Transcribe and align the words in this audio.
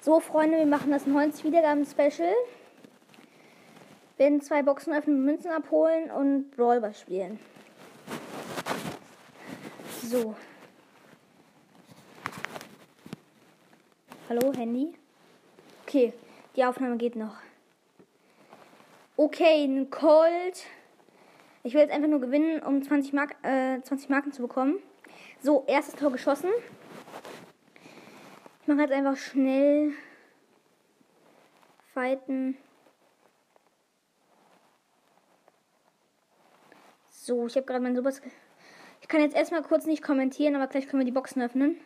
So, 0.00 0.20
Freunde, 0.20 0.58
wir 0.58 0.66
machen 0.66 0.92
das 0.92 1.06
90 1.06 1.44
Wiedergaben-Special. 1.44 2.32
Werden 4.16 4.40
zwei 4.40 4.62
Boxen 4.62 4.92
öffnen, 4.92 5.24
Münzen 5.24 5.50
abholen 5.50 6.10
und 6.10 6.52
Brawlball 6.52 6.94
spielen. 6.94 7.40
So. 10.04 10.36
Hallo, 14.28 14.52
Handy? 14.56 14.94
Okay, 15.84 16.12
die 16.54 16.64
Aufnahme 16.64 16.96
geht 16.96 17.16
noch. 17.16 17.34
Okay, 19.16 19.64
ein 19.64 19.90
Colt. 19.90 20.64
Ich 21.64 21.74
will 21.74 21.80
jetzt 21.80 21.92
einfach 21.92 22.08
nur 22.08 22.20
gewinnen, 22.20 22.62
um 22.62 22.82
20, 22.82 23.12
Mark, 23.12 23.34
äh, 23.42 23.80
20 23.82 24.08
Marken 24.10 24.32
zu 24.32 24.42
bekommen. 24.42 24.78
So, 25.42 25.64
erstes 25.66 25.96
Tor 25.96 26.12
geschossen. 26.12 26.50
Mache 28.68 28.82
jetzt 28.82 28.92
einfach 28.92 29.16
schnell 29.16 29.94
fighten. 31.94 32.58
So, 37.08 37.46
ich 37.46 37.56
habe 37.56 37.64
gerade 37.64 37.80
mein 37.80 37.96
Super. 37.96 38.12
Ich 39.00 39.08
kann 39.08 39.22
jetzt 39.22 39.34
erstmal 39.34 39.62
kurz 39.62 39.86
nicht 39.86 40.02
kommentieren, 40.02 40.54
aber 40.54 40.66
gleich 40.66 40.86
können 40.86 41.00
wir 41.00 41.06
die 41.06 41.12
Boxen 41.12 41.40
öffnen. 41.40 41.80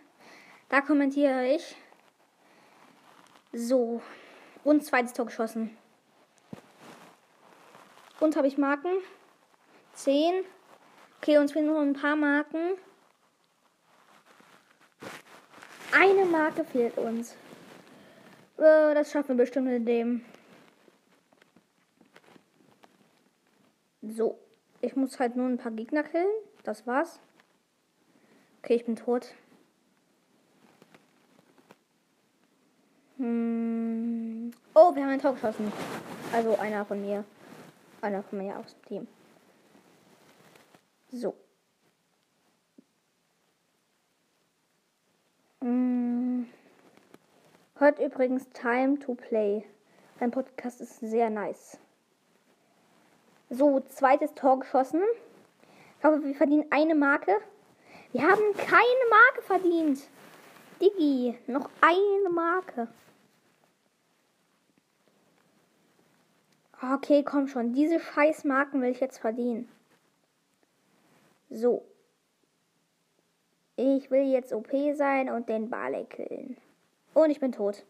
Da 0.70 0.80
kommentiere 0.80 1.54
ich. 1.54 1.76
So. 3.52 4.02
Und 4.64 4.84
zweites 4.84 5.12
Tor 5.12 5.26
geschossen. 5.26 5.76
Und 8.18 8.34
habe 8.34 8.48
ich 8.48 8.58
Marken. 8.58 8.90
10. 9.92 10.44
Okay, 11.18 11.38
uns 11.38 11.52
fehlen 11.52 11.66
noch 11.66 11.78
ein 11.78 11.92
paar 11.92 12.16
Marken. 12.16 12.76
Eine 15.92 16.24
Marke 16.24 16.64
fehlt 16.64 16.96
uns. 16.98 17.36
Das 18.56 19.10
schaffen 19.10 19.36
wir 19.36 19.44
bestimmt 19.44 19.68
mit 19.68 19.86
dem. 19.86 20.24
So. 24.02 24.38
Ich 24.80 24.96
muss 24.96 25.20
halt 25.20 25.36
nur 25.36 25.46
ein 25.46 25.58
paar 25.58 25.70
Gegner 25.70 26.02
killen. 26.02 26.26
Das 26.64 26.86
war's. 26.86 27.20
Okay, 28.62 28.74
ich 28.74 28.84
bin 28.84 28.96
tot. 28.96 29.32
Hm. 33.18 34.50
Oh, 34.74 34.94
wir 34.94 35.02
haben 35.02 35.10
ein 35.10 35.20
Tor 35.20 35.34
geschossen. 35.34 35.72
Also 36.32 36.56
einer 36.56 36.84
von 36.84 37.00
mir. 37.00 37.24
Einer 38.00 38.22
von 38.24 38.38
mir 38.38 38.58
aus 38.58 38.74
dem 38.74 38.82
Team. 38.88 39.08
So. 41.12 41.36
Hört 47.82 47.98
übrigens 47.98 48.48
Time 48.50 49.00
to 49.00 49.16
Play. 49.16 49.64
Sein 50.20 50.30
Podcast 50.30 50.80
ist 50.80 51.00
sehr 51.00 51.30
nice. 51.30 51.80
So, 53.50 53.80
zweites 53.80 54.32
Tor 54.34 54.60
geschossen. 54.60 55.02
Ich 55.98 56.04
hoffe, 56.04 56.22
wir 56.22 56.36
verdienen 56.36 56.64
eine 56.70 56.94
Marke. 56.94 57.32
Wir 58.12 58.22
haben 58.22 58.54
keine 58.56 59.10
Marke 59.10 59.42
verdient. 59.42 60.00
Diggi, 60.80 61.36
noch 61.48 61.68
eine 61.80 62.30
Marke. 62.32 62.86
Okay, 66.80 67.24
komm 67.24 67.48
schon. 67.48 67.72
Diese 67.72 67.98
scheiß 67.98 68.44
Marken 68.44 68.80
will 68.80 68.90
ich 68.90 69.00
jetzt 69.00 69.18
verdienen. 69.18 69.68
So. 71.50 71.84
Ich 73.74 74.08
will 74.12 74.30
jetzt 74.30 74.52
OP 74.52 74.70
sein 74.94 75.30
und 75.30 75.48
den 75.48 75.68
Barley 75.68 76.04
killen. 76.04 76.56
Und 77.22 77.30
ich 77.30 77.38
bin 77.38 77.52
tot. 77.52 77.84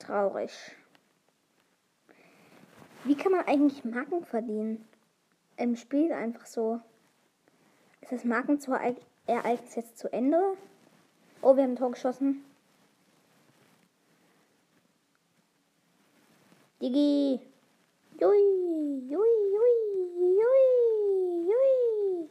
Traurig. 0.00 0.50
Wie 3.04 3.14
kann 3.14 3.30
man 3.30 3.46
eigentlich 3.46 3.84
Marken 3.84 4.24
verdienen? 4.24 4.84
Im 5.56 5.76
Spiel 5.76 6.12
einfach 6.12 6.46
so. 6.46 6.80
Ist 8.00 8.10
das 8.10 8.24
Markenzereignis 8.24 9.76
jetzt 9.76 9.98
zu 9.98 10.12
Ende? 10.12 10.56
Oh, 11.42 11.54
wir 11.54 11.62
haben 11.62 11.74
ein 11.74 11.76
Tor 11.76 11.92
geschossen. 11.92 12.44
Digi. 16.80 17.40
Jui, 18.18 18.36
jui, 19.10 19.28
jui, 19.52 20.40
jui, 20.40 21.46
jui. 21.46 22.28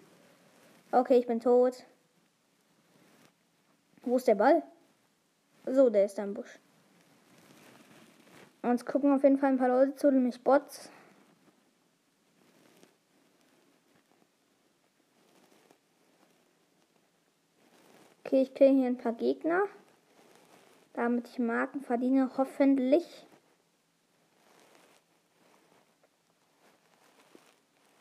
Okay, 0.92 1.20
ich 1.20 1.28
bin 1.28 1.40
tot. 1.40 1.86
Wo 4.02 4.18
ist 4.18 4.28
der 4.28 4.36
Ball? 4.36 4.64
So, 5.66 5.90
der 5.90 6.06
ist 6.06 6.18
da 6.18 6.24
im 6.24 6.34
Busch. 6.34 6.60
Uns 8.64 8.86
gucken 8.86 9.14
auf 9.14 9.24
jeden 9.24 9.38
Fall 9.38 9.50
ein 9.50 9.58
paar 9.58 9.70
Leute 9.70 9.96
zu, 9.96 10.12
nämlich 10.12 10.44
Bots. 10.44 10.90
Okay, 18.24 18.44
ich 18.44 18.54
kriege 18.54 18.72
hier 18.72 18.88
ein 18.88 18.98
paar 18.98 19.14
Gegner. 19.14 19.64
Damit 20.94 21.28
ich 21.28 21.40
Marken 21.40 21.82
verdiene, 21.82 22.30
hoffentlich. 22.38 23.26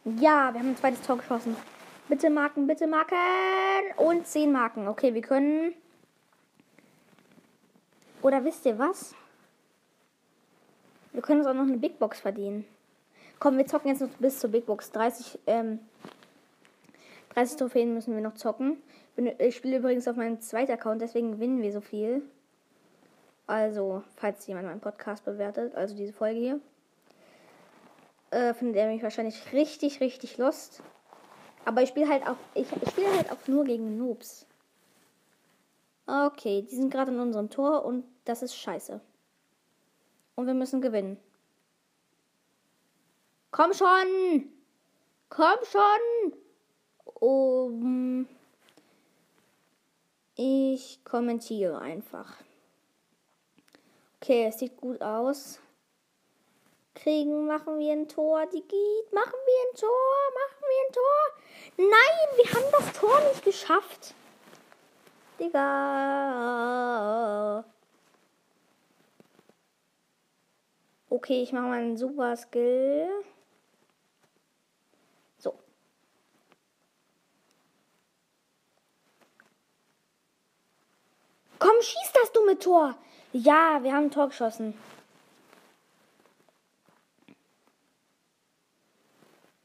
Ja, 0.05 0.53
wir 0.53 0.61
haben 0.61 0.71
ein 0.71 0.77
zweites 0.77 1.03
Tor 1.03 1.19
geschossen. 1.19 1.57
Bitte 2.09 2.31
Marken, 2.31 2.67
bitte 2.67 2.87
Marken. 2.87 3.17
Und 3.97 4.27
10 4.27 4.51
Marken. 4.51 4.89
Okay, 4.89 5.15
wir 5.15 5.23
können. 5.23 5.75
Oder 8.23 8.45
wisst 8.45 8.67
ihr 8.67 8.79
was? 8.79 9.15
Wir 11.13 11.23
können 11.23 11.41
uns 11.41 11.49
auch 11.49 11.55
noch 11.55 11.63
eine 11.63 11.79
Big 11.79 11.99
Box 11.99 12.21
verdienen. 12.21 12.65
Komm, 13.39 13.57
wir 13.57 13.67
zocken 13.67 13.89
jetzt 13.89 14.01
noch 14.01 14.11
bis 14.19 14.39
zur 14.39 14.51
Big 14.51 14.67
Box. 14.67 14.93
30, 14.93 15.39
ähm, 15.47 15.81
30 17.35 17.57
Trophäen 17.57 17.95
müssen 17.95 18.15
wir 18.15 18.23
noch 18.23 18.35
zocken. 18.35 18.77
Ich 19.39 19.57
spiele 19.57 19.79
übrigens 19.79 20.07
auf 20.09 20.17
meinem 20.17 20.41
zweiten 20.41 20.73
Account, 20.73 21.01
deswegen 21.01 21.33
gewinnen 21.33 21.63
wir 21.63 21.73
so 21.73 21.81
viel. 21.81 22.23
Also, 23.47 24.05
falls 24.17 24.47
jemand 24.47 24.67
meinen 24.67 24.81
Podcast 24.81 25.25
bewertet, 25.25 25.75
also 25.75 25.97
diese 25.97 26.13
Folge 26.13 26.39
hier, 26.39 26.61
äh, 28.31 28.55
findet 28.55 28.77
er 28.77 28.89
mich 28.89 29.03
wahrscheinlich 29.03 29.53
richtig, 29.53 30.01
richtig 30.01 30.39
lost. 30.39 30.83
Aber 31.65 31.83
ich 31.83 31.89
spiele 31.89 32.09
halt 32.09 32.27
auch, 32.27 32.37
ich, 32.55 32.69
ich 32.71 32.91
spiele 32.91 33.15
halt 33.17 33.33
auch 33.33 33.49
nur 33.49 33.65
gegen 33.65 33.99
Noobs. 33.99 34.47
Okay, 36.07 36.63
die 36.63 36.75
sind 36.75 36.91
gerade 36.91 37.13
in 37.13 37.21
unserem 37.21 37.51
Tor 37.51 37.85
und 37.85 38.05
das 38.25 38.43
ist 38.43 38.55
scheiße. 38.57 39.01
Und 40.35 40.47
wir 40.47 40.55
müssen 40.55 40.81
gewinnen. 40.81 41.19
Komm 43.51 43.73
schon! 43.75 44.53
Komm 45.29 45.59
schon! 45.65 46.35
Um, 47.05 48.29
ich 50.35 51.05
kommentiere 51.05 51.79
einfach. 51.81 52.37
Okay, 54.21 54.47
es 54.47 54.59
sieht 54.59 54.77
gut 54.77 55.03
aus. 55.03 55.61
Kriegen, 56.95 57.47
machen 57.47 57.79
wir 57.79 57.93
ein 57.93 58.09
Tor, 58.09 58.47
die 58.47 58.63
geht. 58.63 59.13
Machen 59.13 59.33
wir 59.33 59.71
ein 59.71 59.75
Tor, 59.77 59.91
machen 60.35 60.65
wir 60.69 60.87
ein 60.87 60.93
Tor. 60.93 61.33
Nein, 61.77 62.29
wir 62.37 62.53
haben 62.53 62.71
das 62.73 62.93
Tor 62.99 63.21
nicht 63.29 63.45
geschafft. 63.45 64.15
Digga. 65.39 66.85
Okay, 71.11 71.43
ich 71.43 71.53
mache 71.53 71.65
mal 71.65 71.81
einen 71.81 71.97
super 71.97 72.37
Skill. 72.37 73.09
So. 75.39 75.59
Komm, 81.59 81.83
schieß 81.83 82.13
das 82.15 82.33
dumme 82.33 82.59
Tor. 82.59 82.97
Ja, 83.33 83.81
wir 83.83 83.93
haben 83.93 84.05
ein 84.05 84.11
Tor 84.13 84.29
geschossen. 84.29 84.75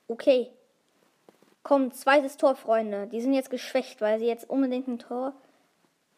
Okay. 0.08 0.52
Komm, 1.62 1.92
zweites 1.92 2.38
Tor, 2.38 2.56
Freunde. 2.56 3.08
Die 3.08 3.22
sind 3.22 3.34
jetzt 3.34 3.50
geschwächt, 3.50 4.02
weil 4.02 4.20
sie 4.20 4.28
jetzt 4.28 4.50
unbedingt 4.50 4.88
ein 4.88 5.00
Tor. 5.00 5.34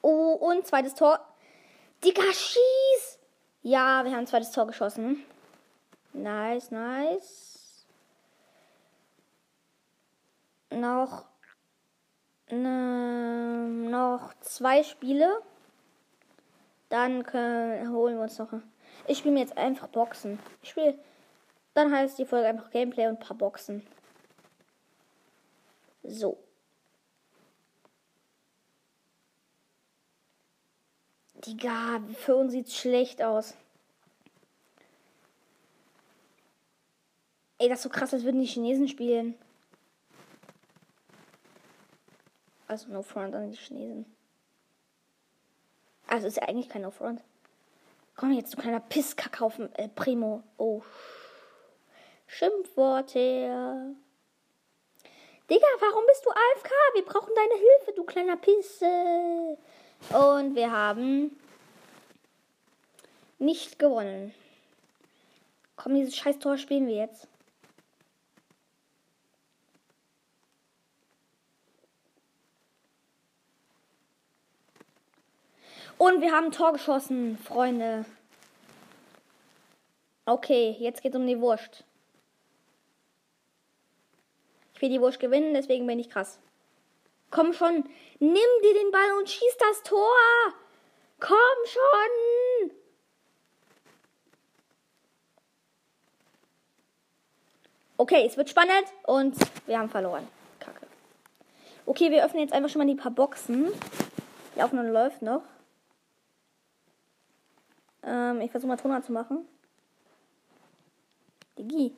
Oh, 0.02 0.34
und 0.34 0.66
zweites 0.68 0.96
Tor. 0.96 1.20
Digga, 2.04 2.24
schieß! 2.24 3.07
Ja, 3.68 4.06
wir 4.06 4.12
haben 4.12 4.20
ein 4.20 4.28
zweites 4.28 4.52
Tor 4.52 4.66
geschossen. 4.66 5.26
Nice, 6.14 6.72
nice. 6.72 7.86
Noch, 10.70 11.26
ne, 12.50 13.68
noch 13.68 14.34
zwei 14.40 14.84
Spiele. 14.84 15.42
Dann 16.88 17.24
können, 17.24 17.92
holen 17.92 18.16
wir 18.16 18.24
uns 18.24 18.40
noch. 18.40 18.54
Ich 19.06 19.18
spiele 19.18 19.34
mir 19.34 19.42
jetzt 19.42 19.58
einfach 19.58 19.90
Boxen. 19.90 20.40
Ich 20.62 20.70
spiele. 20.70 20.98
Dann 21.74 21.94
heißt 21.94 22.18
die 22.20 22.26
Folge 22.26 22.48
einfach 22.48 22.72
Gameplay 22.72 23.08
und 23.08 23.16
ein 23.16 23.20
paar 23.20 23.36
Boxen. 23.36 23.86
So. 26.04 26.38
Digga, 31.46 32.02
für 32.16 32.36
uns 32.36 32.52
sieht's 32.52 32.76
schlecht 32.76 33.22
aus. 33.22 33.56
Ey, 37.60 37.70
das 37.70 37.80
ist 37.80 37.84
so 37.84 37.90
krass, 37.90 38.14
als 38.14 38.24
würden 38.24 38.40
die 38.40 38.48
Chinesen 38.48 38.88
spielen. 38.88 39.36
Also 42.68 42.90
no 42.90 43.02
front 43.02 43.34
an 43.34 43.52
die 43.52 43.58
Chinesen. 43.58 44.06
Also 46.08 46.28
ist 46.28 46.38
ja 46.38 46.44
eigentlich 46.44 46.70
kein 46.70 46.82
no 46.82 46.92
front. 46.92 47.22
Komm 48.16 48.32
jetzt, 48.32 48.54
du 48.54 48.58
kleiner 48.58 48.80
Pisskack 48.80 49.42
auf 49.42 49.60
äh, 49.60 49.90
Primo. 49.90 50.44
Oh. 50.58 50.82
Schimpfworte. 52.28 53.96
Digga, 55.50 55.68
warum 55.80 56.06
bist 56.08 56.26
du 56.26 56.30
AFK? 56.30 56.72
Wir 56.96 57.06
brauchen 57.06 57.34
deine 57.36 57.54
Hilfe, 57.54 57.94
du 57.96 58.04
kleiner 58.04 58.38
Pisse. 58.38 59.58
Und 60.10 60.56
wir 60.56 60.72
haben 60.72 61.38
nicht 63.40 63.78
gewonnen. 63.78 64.34
Komm, 65.76 65.96
dieses 65.96 66.16
scheiß 66.16 66.40
Tor 66.40 66.58
spielen 66.58 66.88
wir 66.88 66.96
jetzt. 66.96 67.28
Und 75.98 76.22
wir 76.22 76.32
haben 76.32 76.46
ein 76.46 76.52
Tor 76.52 76.74
geschossen, 76.74 77.38
Freunde. 77.38 78.06
Okay, 80.26 80.76
jetzt 80.80 81.02
geht's 81.02 81.16
um 81.16 81.26
die 81.26 81.40
Wurst. 81.40 81.84
Ich 84.74 84.82
will 84.82 84.90
die 84.90 85.02
Wurst 85.02 85.20
gewinnen, 85.20 85.54
deswegen 85.56 85.88
bin 85.88 86.00
ich 86.00 86.10
krass. 86.10 86.38
Komm 87.30 87.54
schon, 87.54 87.84
nimm 88.20 88.62
dir 88.64 88.74
den 88.74 88.92
Ball 88.92 89.12
und 89.20 89.30
schieß 89.30 89.58
das 89.60 89.84
Tor. 89.84 90.16
Komm 91.20 91.38
schon. 91.66 92.72
Okay, 97.98 98.26
es 98.28 98.38
wird 98.38 98.50
spannend 98.50 98.86
und 99.04 99.36
wir 99.66 99.80
haben 99.80 99.90
verloren. 99.90 100.28
Kacke. 100.60 100.86
Okay, 101.86 102.12
wir 102.12 102.24
öffnen 102.24 102.44
jetzt 102.44 102.54
einfach 102.54 102.70
schon 102.70 102.80
mal 102.80 102.88
die 102.88 102.96
paar 102.96 103.12
Boxen. 103.12 103.72
Die 104.56 104.62
Aufnahme 104.62 104.92
läuft 104.92 105.24
noch. 105.24 105.42
Ähm, 108.04 108.42
ich 108.42 108.52
versuche 108.52 108.70
mal 108.70 108.78
Ton 108.78 109.04
zu 109.04 109.12
machen. 109.12 109.48
Digi. 111.58 111.96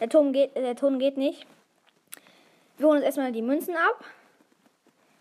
Der 0.00 0.08
Ton 0.08 0.32
geht, 0.32 0.54
der 0.56 0.76
Ton 0.76 0.98
geht 0.98 1.16
nicht. 1.16 1.46
Wir 2.78 2.86
holen 2.86 2.98
uns 2.98 3.06
erstmal 3.06 3.32
die 3.32 3.42
Münzen 3.42 3.76
ab. 3.76 4.04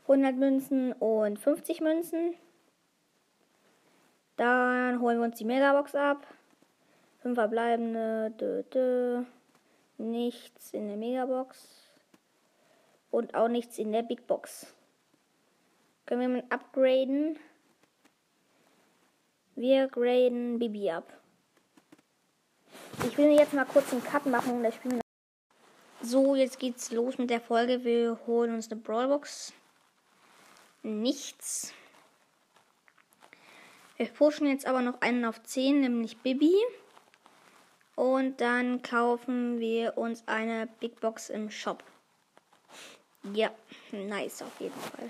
100 0.04 0.36
Münzen 0.36 0.94
und 0.94 1.40
50 1.40 1.82
Münzen. 1.82 2.36
Dann 4.38 5.00
holen 5.00 5.20
wir 5.20 5.26
uns 5.26 5.38
die 5.38 5.46
Megabox 5.46 5.96
ab. 5.96 6.28
5 7.22 7.36
verbleibende. 7.36 8.32
Dö, 8.32 8.64
dö. 8.64 9.24
Nichts 9.98 10.74
in 10.74 10.88
der 10.88 10.98
Megabox. 10.98 11.68
Und 13.12 13.36
auch 13.36 13.48
nichts 13.48 13.78
in 13.78 13.92
der 13.92 14.04
Big 14.04 14.28
Box. 14.28 14.74
Können 16.06 16.22
wir 16.22 16.30
mal 16.30 16.44
upgraden? 16.50 17.38
Wir 19.56 19.88
graden 19.88 20.60
Bibi 20.60 20.90
ab. 20.90 21.14
Ich 23.08 23.18
will 23.18 23.32
jetzt 23.32 23.54
mal 23.54 23.66
kurz 23.66 23.92
einen 23.92 24.04
Cut 24.04 24.26
machen 24.26 24.58
und 24.58 24.64
das 24.64 24.76
Spiel. 24.76 25.00
So, 26.02 26.36
jetzt 26.36 26.60
geht's 26.60 26.92
los 26.92 27.18
mit 27.18 27.30
der 27.30 27.40
Folge. 27.40 27.84
Wir 27.84 28.20
holen 28.26 28.56
uns 28.56 28.72
eine 28.72 28.82
Brawlbox. 28.82 29.54
Nichts. 30.84 31.74
Wir 33.98 34.08
pushen 34.08 34.48
jetzt 34.48 34.66
aber 34.66 34.82
noch 34.82 35.00
einen 35.02 35.24
auf 35.24 35.42
10, 35.42 35.80
nämlich 35.82 36.18
Bibi. 36.18 36.54
Und 37.96 38.42
dann 38.42 38.82
kaufen 38.82 39.60
wir 39.60 39.98
uns 39.98 40.28
eine 40.28 40.68
Big 40.80 41.00
Box 41.00 41.30
im 41.30 41.50
Shop. 41.50 41.84
Ja, 43.34 43.52
nice 43.92 44.42
auf 44.42 44.60
jeden 44.60 44.80
Fall. 44.80 45.10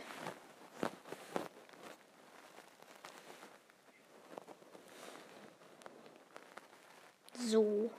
So. 7.35 7.89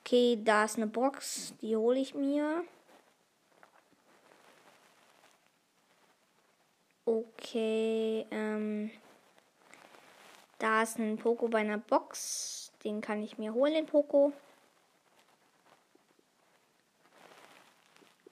Okay, 0.00 0.38
da 0.42 0.64
ist 0.64 0.76
eine 0.76 0.86
Box, 0.86 1.54
die 1.60 1.76
hole 1.76 2.00
ich 2.00 2.14
mir. 2.14 2.64
Okay, 7.16 8.26
ähm, 8.30 8.90
da 10.58 10.82
ist 10.82 10.98
ein 10.98 11.16
Poko 11.16 11.48
bei 11.48 11.60
einer 11.60 11.78
Box. 11.78 12.72
Den 12.84 13.00
kann 13.00 13.22
ich 13.22 13.38
mir 13.38 13.54
holen, 13.54 13.72
den 13.72 13.86
Poko. 13.86 14.34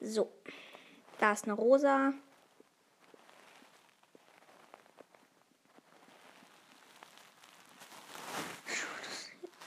So, 0.02 0.31
da 1.19 1.32
ist 1.32 1.44
eine 1.44 1.54
Rosa. 1.54 2.12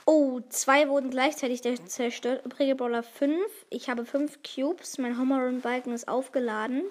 Oh, 0.06 0.40
zwei 0.48 0.88
wurden 0.88 1.10
gleichzeitig 1.10 1.62
zerstört. 1.88 2.46
Übrige 2.46 2.76
Brawler 2.76 3.02
5. 3.02 3.36
Ich 3.70 3.90
habe 3.90 4.06
5 4.06 4.38
Cubes. 4.44 4.96
Mein 4.98 5.18
Homeroom-Balken 5.18 5.92
ist 5.92 6.06
aufgeladen. 6.06 6.84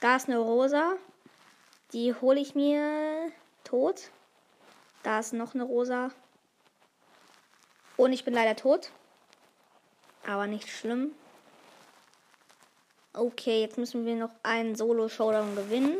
Da 0.00 0.16
ist 0.16 0.28
eine 0.28 0.38
Rosa. 0.38 0.96
Die 1.92 2.14
hole 2.14 2.40
ich 2.40 2.54
mir 2.54 3.30
tot. 3.64 4.10
Da 5.02 5.18
ist 5.18 5.32
noch 5.32 5.54
eine 5.54 5.64
Rosa. 5.64 6.10
Und 7.96 8.12
ich 8.12 8.24
bin 8.24 8.32
leider 8.32 8.56
tot. 8.56 8.90
Aber 10.26 10.46
nicht 10.46 10.68
schlimm. 10.68 11.12
Okay, 13.12 13.60
jetzt 13.60 13.76
müssen 13.76 14.06
wir 14.06 14.16
noch 14.16 14.30
einen 14.42 14.74
Solo-Showdown 14.74 15.54
gewinnen. 15.54 15.98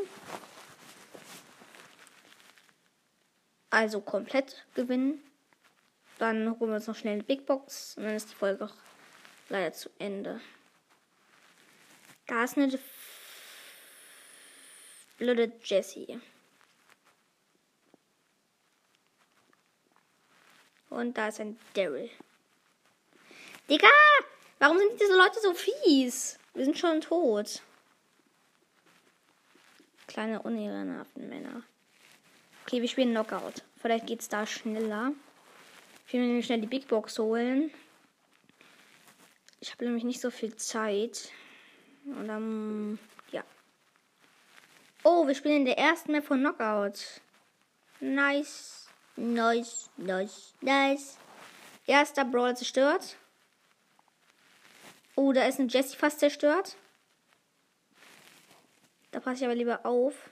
Also 3.68 4.00
komplett 4.00 4.64
gewinnen. 4.74 5.22
Dann 6.18 6.58
holen 6.58 6.70
wir 6.70 6.76
uns 6.76 6.86
noch 6.86 6.96
schnell 6.96 7.14
eine 7.14 7.22
Big 7.22 7.46
Box 7.46 7.96
und 7.96 8.04
dann 8.04 8.14
ist 8.14 8.30
die 8.30 8.34
Folge 8.34 8.64
auch 8.64 8.74
leider 9.48 9.72
zu 9.72 9.90
Ende. 9.98 10.40
Da 12.26 12.44
ist 12.44 12.56
eine 12.56 12.68
blöde 15.22 15.52
Jessie. 15.62 16.20
Und 20.90 21.16
da 21.16 21.28
ist 21.28 21.40
ein 21.40 21.58
Daryl. 21.74 22.10
Digga! 23.70 23.88
Warum 24.58 24.78
sind 24.78 25.00
diese 25.00 25.16
Leute 25.16 25.40
so 25.40 25.54
fies? 25.54 26.38
Wir 26.54 26.64
sind 26.64 26.76
schon 26.76 27.00
tot. 27.00 27.62
Kleine 30.08 30.42
unehrenhaften 30.42 31.28
Männer. 31.28 31.62
Okay, 32.66 32.82
wir 32.82 32.88
spielen 32.88 33.12
Knockout. 33.12 33.62
Vielleicht 33.80 34.06
geht's 34.06 34.28
da 34.28 34.44
schneller. 34.44 35.12
Ich 36.06 36.12
will 36.12 36.20
mir 36.20 36.42
schnell 36.42 36.60
die 36.60 36.66
Big 36.66 36.88
Box 36.88 37.18
holen. 37.18 37.72
Ich 39.60 39.70
habe 39.70 39.84
nämlich 39.84 40.04
nicht 40.04 40.20
so 40.20 40.30
viel 40.30 40.56
Zeit. 40.56 41.30
Und 42.04 42.26
dann. 42.26 42.98
Oh, 45.04 45.26
wir 45.26 45.34
spielen 45.34 45.56
in 45.56 45.64
der 45.64 45.78
ersten 45.78 46.12
Map 46.12 46.24
von 46.24 46.40
Knockout. 46.40 47.20
Nice. 48.00 48.88
Nice, 49.16 49.90
nice, 49.96 50.54
nice. 50.60 51.18
Erster 51.86 52.24
Brawl 52.24 52.56
zerstört. 52.56 53.16
Oh, 55.16 55.32
da 55.32 55.44
ist 55.44 55.58
ein 55.58 55.68
Jesse 55.68 55.96
fast 55.96 56.20
zerstört. 56.20 56.76
Da 59.10 59.20
passe 59.20 59.38
ich 59.38 59.44
aber 59.44 59.54
lieber 59.54 59.84
auf. 59.84 60.30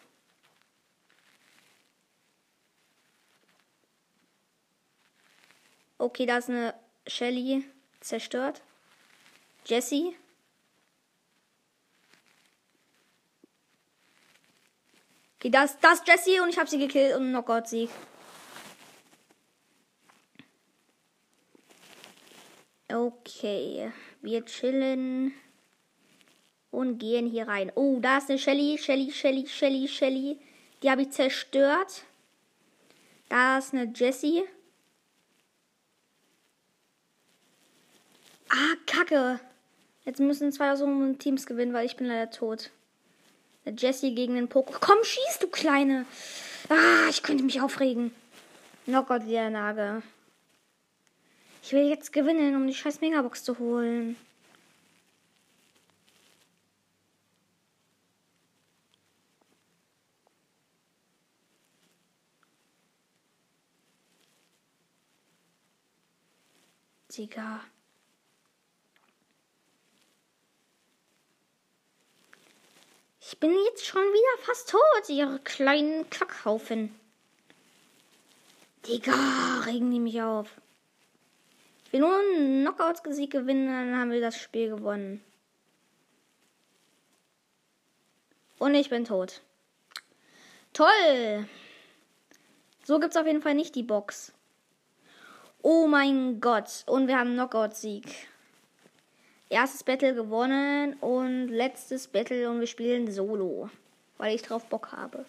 Okay, 5.99 6.25
da 6.25 6.39
ist 6.39 6.49
eine 6.49 6.75
Shelly 7.07 7.69
zerstört. 8.01 8.63
Jesse. 9.67 10.15
Okay, 15.41 15.49
das, 15.49 15.79
das 15.81 16.03
Jesse 16.07 16.43
und 16.43 16.51
ich 16.51 16.59
habe 16.59 16.69
sie 16.69 16.79
gekillt 16.79 17.17
und 17.17 17.31
Knockout-Sieg. 17.31 17.89
Okay, 22.93 23.91
wir 24.21 24.45
chillen 24.45 25.33
und 26.71 26.99
gehen 26.99 27.27
hier 27.27 27.49
rein. 27.49 27.73
Oh, 27.75 28.01
da 28.01 28.19
ist 28.19 28.29
eine 28.29 28.39
Shelly, 28.39 28.77
Shelly, 28.77 29.11
Shelly, 29.11 29.47
Shelly, 29.47 29.89
Shelly. 29.89 30.39
Die 30.83 30.91
habe 30.91 31.03
ich 31.03 31.11
zerstört. 31.11 32.05
Da 33.31 33.57
ist 33.57 33.73
eine 33.73 33.91
Jessie. 33.95 34.43
Ah, 38.51 38.77
Kacke. 38.87 39.41
Jetzt 40.05 40.21
müssen 40.21 40.53
zwei 40.53 40.77
so 40.77 41.15
Teams 41.15 41.47
gewinnen, 41.47 41.73
weil 41.73 41.87
ich 41.87 41.97
bin 41.97 42.09
leider 42.09 42.31
tot. 42.31 42.71
Der 43.65 43.75
Jesse 43.75 44.13
gegen 44.13 44.35
den 44.35 44.49
Poco. 44.49 44.75
Komm, 44.81 44.99
schieß, 45.03 45.39
du 45.41 45.49
Kleine. 45.49 46.07
Ah, 46.69 47.09
ich 47.09 47.23
könnte 47.23 47.45
mich 47.45 47.61
aufregen. 47.61 48.15
Knockout 48.87 49.29
der 49.29 49.51
Nage. 49.51 50.03
Ich 51.63 51.73
will 51.73 51.89
jetzt 51.89 52.13
gewinnen, 52.13 52.57
um 52.57 52.67
die 52.67 52.75
scheiß 52.75 53.01
Megabox 53.01 53.45
zu 53.45 53.59
holen. 53.59 54.17
Digga. 67.17 67.61
Ich 73.33 73.39
bin 73.39 73.57
jetzt 73.67 73.87
schon 73.87 74.03
wieder 74.03 74.43
fast 74.43 74.71
tot, 74.71 75.09
ihr 75.09 75.39
kleinen 75.45 76.11
Kackhaufen. 76.11 76.99
Digga, 78.85 79.61
regen 79.67 79.93
die 79.93 80.01
mich 80.01 80.21
auf. 80.21 80.49
Ich 81.85 81.93
will 81.93 82.01
nur 82.01 82.19
einen 82.19 82.63
Knockouts-Sieg 82.65 83.31
gewinnen, 83.31 83.69
dann 83.69 83.97
haben 83.97 84.11
wir 84.11 84.21
das 84.21 84.37
Spiel 84.37 84.71
gewonnen. 84.71 85.23
Und 88.59 88.75
ich 88.75 88.91
bin 88.91 89.05
tot. 89.05 89.43
Toll! 90.73 91.49
So 92.83 92.99
gibt's 92.99 93.17
auf 93.17 93.29
jeden 93.29 93.43
Fall 93.43 93.55
nicht 93.55 93.77
die 93.77 93.85
Box. 93.85 94.33
Oh 95.63 95.87
mein 95.87 96.41
Gott. 96.41 96.83
Und 96.87 97.07
wir 97.07 97.17
haben 97.17 97.35
Knockout-Sieg. 97.35 98.29
Erstes 99.51 99.83
Battle 99.83 100.15
gewonnen 100.15 100.95
und 101.01 101.49
letztes 101.49 102.07
Battle 102.07 102.49
und 102.49 102.61
wir 102.61 102.69
spielen 102.69 103.11
Solo. 103.11 103.69
Weil 104.17 104.37
ich 104.37 104.43
drauf 104.43 104.65
Bock 104.67 104.93
habe. 104.93 105.25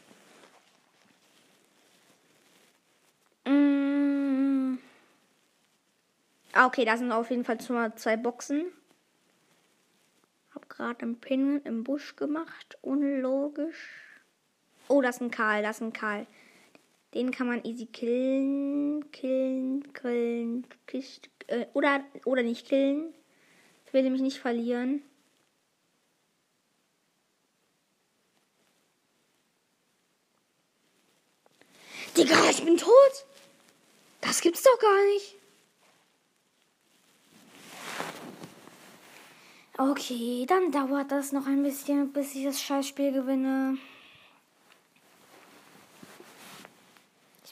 Mm. 3.46 4.78
Ah, 6.54 6.68
okay, 6.68 6.86
da 6.86 6.98
sind 6.98 7.12
auf 7.12 7.32
jeden 7.32 7.44
Fall 7.44 7.60
schon 7.60 7.76
mal 7.76 7.96
zwei 7.96 8.16
Boxen. 8.16 8.66
Hab 10.54 10.70
gerade 10.70 11.02
einen 11.02 11.16
Pin 11.16 11.60
im 11.64 11.84
Busch 11.84 12.16
gemacht. 12.16 12.78
Unlogisch. 12.82 13.90
Oh, 14.88 15.02
das 15.02 15.16
ist 15.16 15.22
ein 15.22 15.32
Karl, 15.32 15.64
das 15.64 15.78
ist 15.78 15.82
ein 15.82 15.94
Karl. 15.94 16.28
Den 17.16 17.32
kann 17.32 17.48
man 17.48 17.64
easy 17.66 17.88
killen, 17.88 19.12
killen, 19.12 19.92
killen, 19.94 20.68
kist, 20.86 21.28
äh, 21.48 21.66
oder, 21.74 22.02
oder 22.26 22.44
nicht 22.44 22.68
killen. 22.68 23.16
Ich 23.92 23.94
will 23.94 24.04
nämlich 24.04 24.22
nicht 24.22 24.40
verlieren. 24.40 25.02
Digga, 32.16 32.50
ich 32.50 32.64
bin 32.64 32.78
tot. 32.78 33.26
Das 34.22 34.40
gibt's 34.40 34.64
doch 34.64 34.80
gar 34.80 35.06
nicht. 35.08 35.36
Okay, 39.78 40.46
dann 40.48 40.72
dauert 40.72 41.12
das 41.12 41.34
noch 41.34 41.46
ein 41.46 41.62
bisschen, 41.62 42.14
bis 42.14 42.34
ich 42.34 42.46
das 42.46 42.62
Scheißspiel 42.62 43.12
gewinne. 43.12 43.78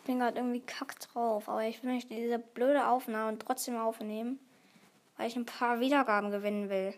bin 0.10 0.18
gerade 0.18 0.40
irgendwie 0.40 0.62
kack 0.62 1.00
drauf, 1.00 1.48
aber 1.48 1.66
ich 1.66 1.84
will 1.84 1.94
nicht 1.94 2.10
diese 2.10 2.40
blöde 2.40 2.88
Aufnahme 2.88 3.38
trotzdem 3.38 3.78
aufnehmen, 3.78 4.40
weil 5.20 5.28
ich 5.28 5.36
ein 5.36 5.46
paar 5.46 5.82
Wiedergaben 5.82 6.32
gewinnen 6.32 6.70
will. 6.70 6.94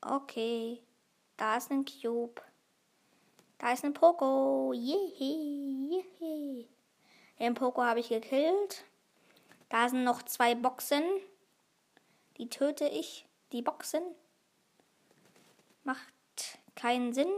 Okay, 0.00 0.80
da 1.36 1.56
ist 1.56 1.72
ein 1.72 1.84
Cube. 1.84 2.40
Da 3.58 3.72
ist 3.72 3.84
ein 3.84 3.92
Poco. 3.92 4.72
Jehe, 4.72 6.04
jehe. 6.20 6.68
Den 7.40 7.54
Poco 7.54 7.82
habe 7.82 7.98
ich 7.98 8.10
gekillt. 8.10 8.84
Da 9.68 9.88
sind 9.88 10.04
noch 10.04 10.22
zwei 10.22 10.54
Boxen. 10.54 11.02
Die 12.36 12.48
töte 12.48 12.86
ich 12.86 13.26
die 13.50 13.62
Boxen. 13.62 14.04
Macht 15.82 16.14
keinen 16.76 17.12
Sinn. 17.12 17.32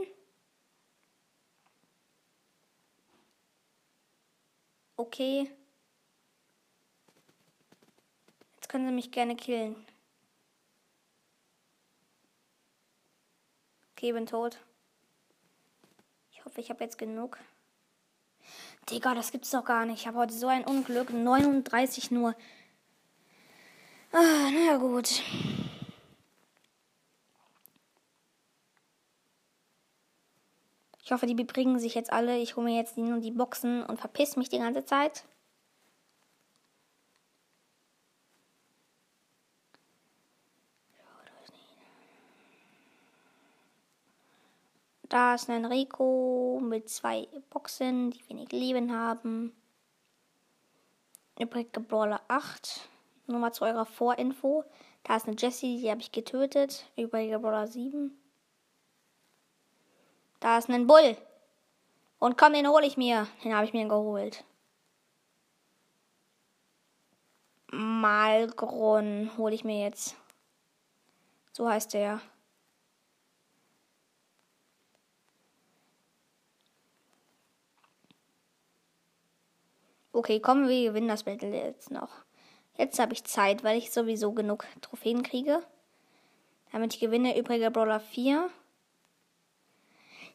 Okay. 4.99 5.49
Jetzt 8.57 8.69
können 8.69 8.89
sie 8.89 8.93
mich 8.93 9.13
gerne 9.13 9.37
killen. 9.37 9.77
Okay, 13.93 14.13
bin 14.13 14.27
tot. 14.27 14.59
Ich 16.33 16.45
hoffe, 16.45 16.61
ich 16.61 16.69
habe 16.69 16.83
jetzt 16.83 16.99
genug. 16.99 17.39
Digga, 18.91 19.15
das 19.15 19.31
gibt's 19.31 19.53
doch 19.53 19.65
gar 19.65 19.87
nicht. 19.87 20.01
Ich 20.01 20.09
habe 20.09 20.19
heute 20.19 20.35
so 20.35 20.49
ein 20.49 20.65
Unglück. 20.65 21.11
39 21.11 22.11
nur. 22.11 22.35
Ah, 24.11 24.51
naja, 24.51 24.79
gut. 24.79 25.23
Ich 31.09 31.13
hoffe, 31.13 31.25
die 31.25 31.35
bebringen 31.35 31.79
sich 31.79 31.95
jetzt 31.95 32.13
alle. 32.13 32.37
Ich 32.37 32.55
hole 32.55 32.67
mir 32.67 32.77
jetzt 32.77 32.99
nur 32.99 33.19
die 33.19 33.31
Boxen 33.31 33.83
und 33.83 33.99
verpiss 33.99 34.37
mich 34.37 34.51
die 34.51 34.59
ganze 34.59 34.85
Zeit. 34.85 35.25
Da 45.09 45.35
ist 45.35 45.49
ein 45.49 45.65
Rico 45.65 46.61
mit 46.63 46.91
zwei 46.91 47.27
Boxen, 47.49 48.11
die 48.11 48.29
wenig 48.29 48.53
Leben 48.53 48.95
haben. 48.95 49.57
Übrige 51.41 51.81
Brawler 51.81 52.21
8. 52.29 52.87
Nur 53.29 53.39
mal 53.39 53.53
zu 53.53 53.65
eurer 53.65 53.87
Vorinfo. 53.87 54.63
Da 55.05 55.17
ist 55.17 55.27
eine 55.27 55.37
Jessie, 55.39 55.81
die 55.81 55.91
habe 55.91 56.03
ich 56.03 56.13
getötet. 56.13 56.85
Übrige 56.99 57.39
Brawler 57.39 57.67
7. 57.67 58.15
Da 60.41 60.59
ist 60.59 60.69
ein 60.69 60.87
Bull. 60.87 61.17
Und 62.19 62.37
komm, 62.39 62.53
den 62.53 62.69
hole 62.69 62.87
ich 62.87 62.97
mir. 62.97 63.27
Den 63.45 63.55
habe 63.55 63.65
ich 63.65 63.73
mir 63.73 63.87
geholt. 63.89 64.45
Malgrun 67.71 69.31
hole 69.37 69.55
ich 69.55 69.65
mir 69.65 69.85
jetzt. 69.85 70.17
So 71.53 71.69
heißt 71.69 71.95
der. 71.95 72.21
Okay, 80.13 80.41
komm, 80.41 80.67
wir 80.67 80.89
gewinnen 80.89 81.09
das 81.09 81.25
Battle 81.25 81.55
jetzt 81.55 81.91
noch. 81.91 82.11
Jetzt 82.77 82.99
habe 82.99 83.13
ich 83.13 83.25
Zeit, 83.25 83.63
weil 83.63 83.77
ich 83.77 83.93
sowieso 83.93 84.33
genug 84.33 84.67
Trophäen 84.81 85.23
kriege. 85.23 85.63
Damit 86.73 86.95
ich 86.95 87.01
gewinne, 87.01 87.39
übrige 87.39 87.71
Brawler 87.71 88.01
4. 88.01 88.51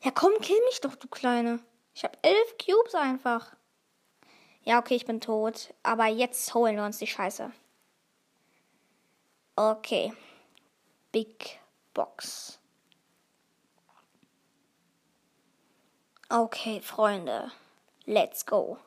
Ja, 0.03 0.11
komm, 0.11 0.33
kill 0.41 0.59
mich 0.65 0.81
doch, 0.81 0.95
du 0.95 1.07
Kleine. 1.07 1.59
Ich 1.95 2.03
habe 2.03 2.17
elf 2.21 2.57
Cubes 2.57 2.93
einfach. 2.93 3.55
Ja, 4.63 4.79
okay, 4.79 4.95
ich 4.95 5.05
bin 5.05 5.21
tot. 5.21 5.73
Aber 5.81 6.07
jetzt 6.07 6.53
holen 6.53 6.75
wir 6.75 6.83
uns 6.83 6.97
die 6.97 7.07
Scheiße. 7.07 7.51
Okay. 9.55 10.13
Big 11.11 11.59
Box. 11.93 12.59
Okay, 16.29 16.81
Freunde. 16.81 17.51
Let's 18.05 18.45
go. 18.45 18.77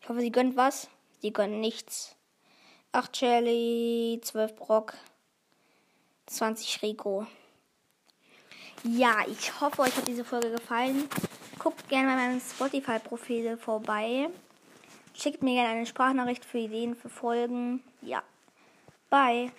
Ich 0.00 0.08
hoffe, 0.08 0.20
sie 0.20 0.32
gönnt 0.32 0.56
was. 0.56 0.88
Sie 1.20 1.32
gönnen 1.32 1.60
nichts. 1.60 2.14
8 2.92 3.20
Jelly, 3.20 4.20
12 4.22 4.56
Brock, 4.56 4.94
20 6.26 6.80
Rico. 6.80 7.26
Ja, 8.84 9.24
ich 9.26 9.60
hoffe, 9.60 9.82
euch 9.82 9.96
hat 9.96 10.06
diese 10.06 10.24
Folge 10.24 10.50
gefallen. 10.50 11.08
Guckt 11.58 11.88
gerne 11.88 12.08
bei 12.08 12.14
meinem 12.14 12.40
Spotify-Profil 12.40 13.56
vorbei. 13.56 14.28
Schickt 15.14 15.42
mir 15.42 15.54
gerne 15.54 15.78
eine 15.78 15.86
Sprachnachricht 15.86 16.44
für 16.44 16.58
Ideen 16.58 16.94
für 16.94 17.08
Folgen. 17.08 17.82
Ja. 18.02 18.22
Bye. 19.10 19.50